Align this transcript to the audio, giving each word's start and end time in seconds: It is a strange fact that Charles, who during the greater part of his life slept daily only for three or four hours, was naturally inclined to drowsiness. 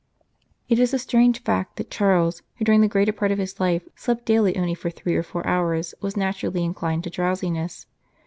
It 0.67 0.79
is 0.79 0.95
a 0.95 0.97
strange 0.97 1.43
fact 1.43 1.75
that 1.75 1.91
Charles, 1.91 2.41
who 2.55 2.65
during 2.65 2.81
the 2.81 2.87
greater 2.87 3.11
part 3.13 3.31
of 3.31 3.37
his 3.37 3.59
life 3.59 3.83
slept 3.95 4.25
daily 4.25 4.57
only 4.57 4.73
for 4.73 4.89
three 4.89 5.15
or 5.15 5.21
four 5.21 5.45
hours, 5.45 5.93
was 6.01 6.17
naturally 6.17 6.63
inclined 6.63 7.03
to 7.03 7.11
drowsiness. 7.11 7.85